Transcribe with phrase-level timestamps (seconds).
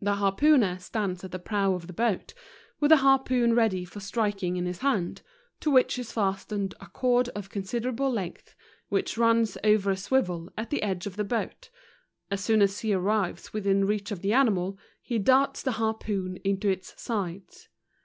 [0.00, 2.32] The harpooner stands at the prow of the boat,
[2.78, 5.20] with a harpoon ready for striking in his hand,
[5.58, 5.72] to / iev sea.
[5.72, 8.54] 13 which is fastened a cord of considerable length,
[8.88, 11.70] which runs over a swivel at the edge of the boat;
[12.30, 16.68] as soon as he arrives within reach of the animal, he darts the harpoon into
[16.70, 17.68] its sides.